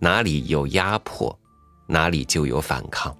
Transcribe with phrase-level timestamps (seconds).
[0.00, 1.36] 哪里有压迫，
[1.86, 3.16] 哪里就有反抗。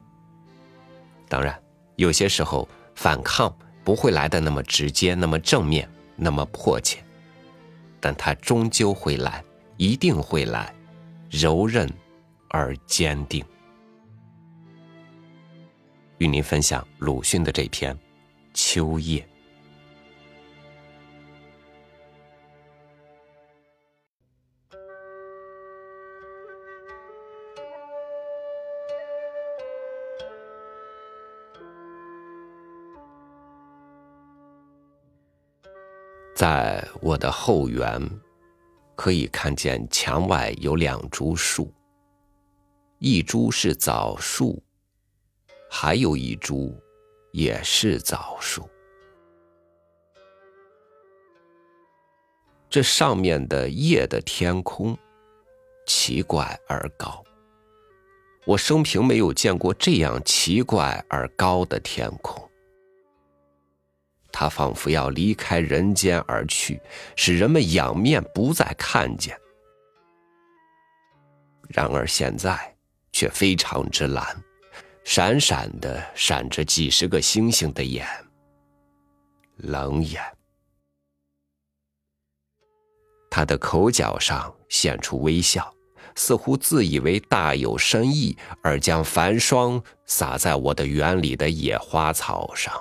[1.29, 1.61] 当然，
[1.97, 3.55] 有些时候反抗
[3.85, 7.03] 不会来的那么直接、那么正面、那么迫切，
[8.01, 9.45] 但它终究会来，
[9.77, 10.73] 一定会来，
[11.31, 11.93] 柔韧
[12.49, 13.45] 而坚定。
[16.19, 17.95] 与您分享鲁迅的这篇
[18.55, 19.21] 《秋夜》。
[36.39, 38.01] 在我的后园，
[38.95, 41.75] 可以看见墙外有两株树，
[43.01, 44.63] 一株是枣树，
[45.69, 46.81] 还有一株
[47.33, 48.71] 也是枣树。
[52.71, 54.97] 这上面的夜的天空，
[55.89, 57.25] 奇怪而高。
[58.47, 62.49] 我生平没有见过这样奇怪而高的天空。
[64.31, 66.81] 他仿佛要离开人间而去，
[67.17, 69.37] 使人们仰面不再看见。
[71.69, 72.75] 然而现在
[73.13, 74.25] 却非常之蓝，
[75.05, 78.07] 闪闪的闪着几十个星星的眼，
[79.57, 80.23] 冷眼。
[83.31, 85.73] 他的口角上现出微笑，
[86.17, 92.75] 似乎自以为大有深意，而将繁霜洒在我的园里的野花草上。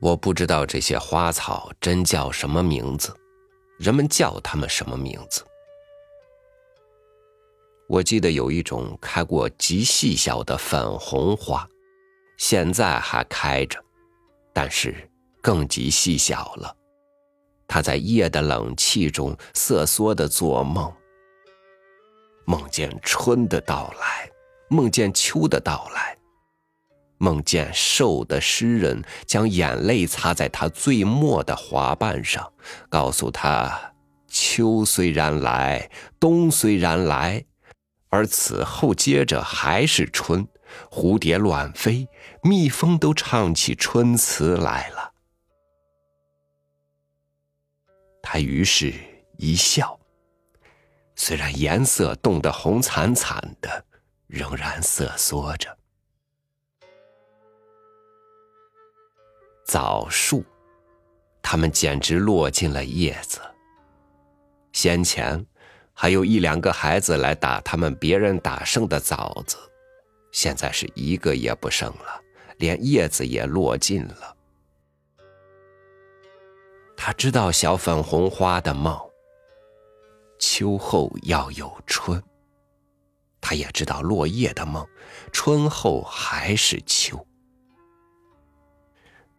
[0.00, 3.14] 我不知道这些花草真叫什么名字，
[3.78, 5.44] 人们叫它们什么名字？
[7.86, 11.68] 我记得有一种开过极细小的粉红花，
[12.38, 13.78] 现在还开着，
[14.54, 15.10] 但是
[15.42, 16.74] 更极细小了。
[17.68, 20.90] 它在夜的冷气中瑟缩的做梦，
[22.46, 24.30] 梦见春的到来，
[24.70, 26.16] 梦见秋的到来。
[27.20, 32.50] 梦见瘦的诗人将眼泪擦在他最末的花瓣上，
[32.88, 33.92] 告诉他：
[34.26, 37.44] 秋虽然来，冬虽然来，
[38.08, 40.48] 而此后接着还是春。
[40.88, 42.08] 蝴蝶乱飞，
[42.42, 45.12] 蜜蜂都唱起春词来了。
[48.22, 48.94] 他于是
[49.36, 49.98] 一笑，
[51.16, 53.84] 虽然颜色冻得红惨惨的，
[54.28, 55.79] 仍然瑟缩着。
[59.70, 60.44] 枣树，
[61.40, 63.40] 它们简直落尽了叶子。
[64.72, 65.46] 先前
[65.94, 69.56] 还有一两个孩子来打他们别人打剩的枣子，
[70.32, 72.20] 现在是一个也不剩了，
[72.56, 74.36] 连叶子也落尽了。
[76.96, 78.98] 他知道小粉红花的梦，
[80.40, 82.20] 秋后要有春。
[83.40, 84.84] 他也知道落叶的梦，
[85.30, 87.24] 春后还是秋。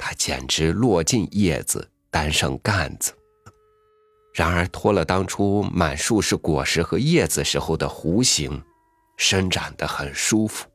[0.01, 3.13] 它简直落尽叶子，单剩干子。
[4.33, 8.59] 然而脱了当初满树是果实和叶子时候的弧形，
[9.15, 10.67] 伸展的很舒服。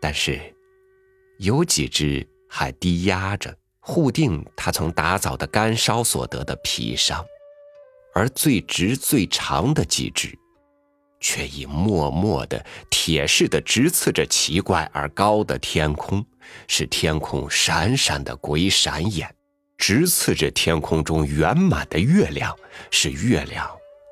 [0.00, 0.40] 但是，
[1.38, 7.24] 有几只还低压着，护定它从打枣的干烧所得的皮伤，
[8.14, 10.36] 而最直最长的几只。
[11.24, 16.22] 却已默默的、铁似的直刺着奇怪而高的天空，
[16.68, 19.34] 使天空闪闪的鬼闪眼，
[19.78, 22.54] 直刺着天空中圆满的月亮，
[22.90, 23.66] 使月亮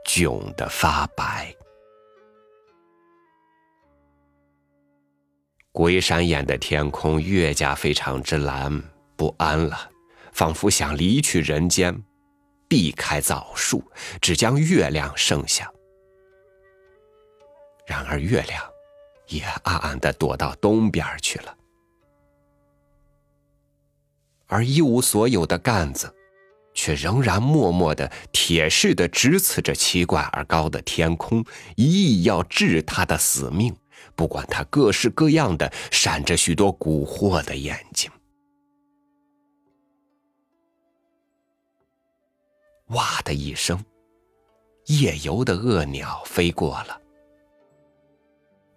[0.08, 1.54] 窘得发白。
[5.70, 8.82] 鬼闪眼的天空越加非常之蓝，
[9.16, 9.90] 不安了，
[10.32, 11.94] 仿佛想离去人间，
[12.66, 13.84] 避开枣树，
[14.18, 15.70] 只将月亮剩下。
[17.86, 18.62] 然而，月亮
[19.28, 21.56] 也暗暗的躲到东边去了，
[24.46, 26.14] 而一无所有的杆子，
[26.74, 31.44] 却仍然默默的、铁似的直刺着奇怪而高的天空，
[31.76, 33.76] 一意要治他的死命。
[34.14, 38.10] 不管他各式各样的闪着许多蛊惑的眼睛，
[42.88, 43.82] 哇的一声，
[44.86, 47.01] 夜游的恶鸟飞过了。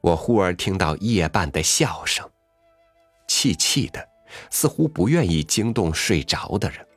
[0.05, 2.29] 我忽而听到夜半的笑声，
[3.27, 4.07] 气气的，
[4.51, 6.87] 似乎不愿意惊动睡着的人。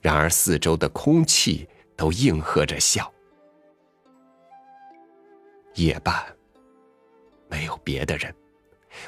[0.00, 3.12] 然而四周的空气都应和着笑。
[5.74, 6.24] 夜半，
[7.48, 8.32] 没有别的人，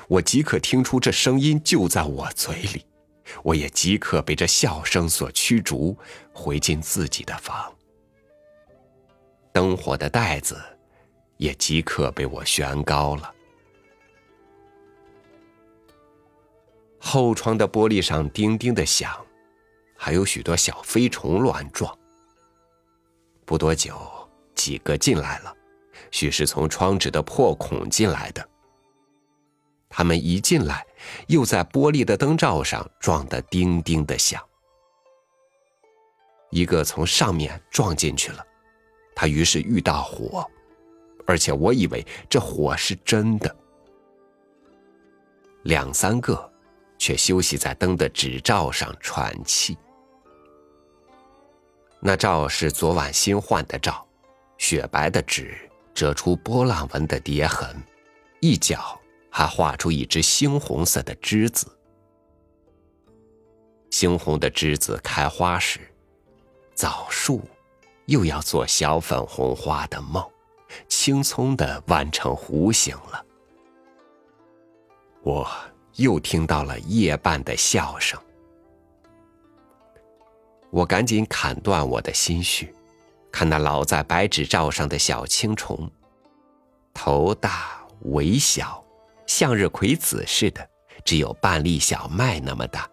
[0.09, 2.85] 我即可听出这声音就在我嘴里，
[3.45, 5.97] 我也即刻被这笑声所驱逐，
[6.33, 7.73] 回进自己的房。
[9.53, 10.61] 灯火的袋子
[11.38, 13.35] 也即刻被我悬高了。
[17.00, 19.11] 后窗的玻璃上叮叮的响，
[19.96, 21.96] 还有许多小飞虫乱撞。
[23.46, 23.96] 不多久，
[24.55, 25.55] 几个进来了，
[26.11, 28.46] 许是从窗纸的破孔进来的。
[29.88, 30.85] 他们一进来，
[31.29, 34.44] 又在玻璃的灯罩上撞得叮叮的响。
[36.50, 38.44] 一个从上面撞进去了，
[39.14, 40.46] 他于是遇到火，
[41.29, 43.57] 而且我以为这火是真的。
[45.63, 46.53] 两三个。
[47.01, 49.79] 却休息在灯的纸罩上喘气。
[52.01, 54.05] 那罩是昨晚新换的罩，
[54.59, 55.57] 雪白的纸
[55.95, 57.81] 折出波浪纹的叠痕，
[58.41, 59.01] 一角
[59.31, 61.67] 还画出一只猩红色的栀子。
[63.93, 65.79] 猩红的栀子开花时，
[66.75, 67.43] 枣树
[68.07, 70.29] 又要做小粉红花的梦，
[70.88, 73.25] 轻松的弯成弧形了。
[75.23, 75.49] 我。
[75.99, 78.17] 又听到了夜半的笑声，
[80.70, 82.73] 我赶紧砍断我的心绪，
[83.32, 85.91] 看那老在白纸罩上的小青虫，
[86.94, 88.81] 头大尾小，
[89.26, 90.71] 向日葵籽似的，
[91.05, 92.88] 只有半粒小麦那么大，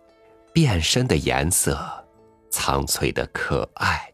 [0.51, 1.77] 变身的颜色
[2.49, 4.11] 苍翠的可爱，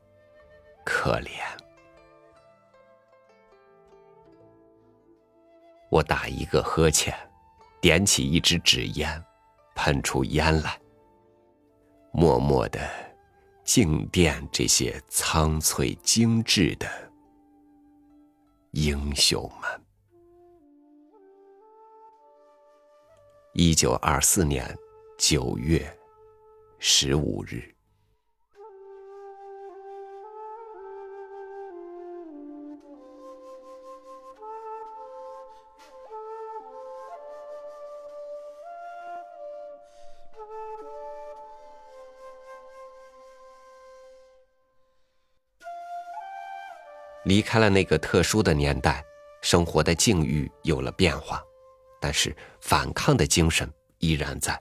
[0.84, 1.61] 可怜。
[5.92, 7.14] 我打一个呵欠。
[7.82, 9.26] 点起一支纸烟，
[9.74, 10.80] 喷出烟来，
[12.14, 12.80] 默默的
[13.64, 16.88] 静殿这些苍翠精致的
[18.74, 19.82] 英雄们。
[23.54, 24.78] 一九二四年
[25.18, 25.92] 九月
[26.78, 27.64] 十五日。
[47.26, 49.04] 离开了那个特殊的年代，
[49.42, 51.42] 生活的境遇有了变化，
[52.00, 54.60] 但是反抗的精神依然在。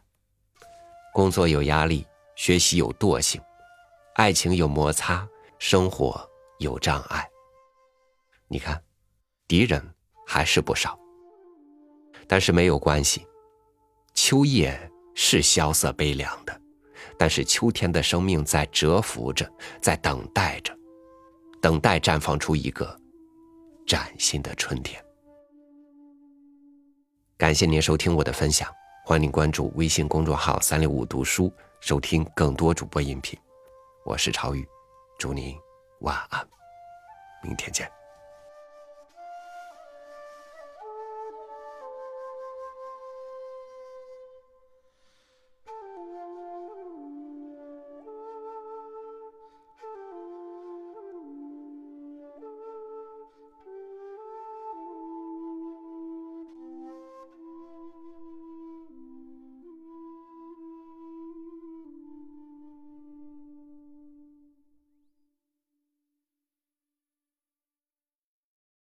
[1.12, 3.40] 工作有压力，学习有惰性，
[4.14, 5.26] 爱情有摩擦，
[5.58, 6.28] 生活
[6.58, 7.28] 有障碍。
[8.46, 8.82] 你看，
[9.48, 9.82] 敌人
[10.26, 10.98] 还是不少，
[12.28, 13.26] 但是没有关系。
[14.14, 14.78] 秋夜
[15.14, 16.60] 是萧瑟悲凉的，
[17.18, 20.76] 但是秋天的生命在蛰伏着，在等待着。
[21.60, 22.98] 等待绽放出一个
[23.86, 25.02] 崭新的春天。
[27.36, 28.70] 感谢您收听我的分享，
[29.04, 33.38] 欢迎关注微信公众号“三六五读书”，收听更多主播音频。
[34.04, 34.66] 我是超宇，
[35.18, 35.54] 祝您
[36.00, 36.46] 晚安，
[37.42, 37.99] 明天见。